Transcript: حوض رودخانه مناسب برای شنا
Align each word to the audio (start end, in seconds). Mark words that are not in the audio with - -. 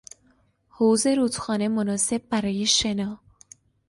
حوض 0.69 1.07
رودخانه 1.07 1.67
مناسب 1.67 2.21
برای 2.29 2.65
شنا 2.65 3.19